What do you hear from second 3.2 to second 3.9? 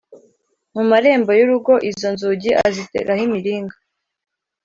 imiringa